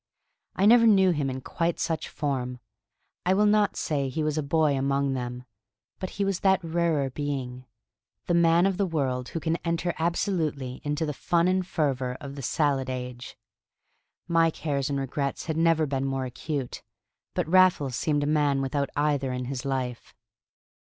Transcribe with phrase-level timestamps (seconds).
[0.55, 2.57] I never knew him in quite such form.
[3.23, 5.43] I will not say he was a boy among them,
[5.99, 7.65] but he was that rarer being,
[8.25, 12.33] the man of the world who can enter absolutely into the fun and fervor of
[12.33, 13.37] the salad age.
[14.27, 16.81] My cares and my regrets had never been more acute,
[17.35, 20.15] but Raffles seemed a man without either in his life.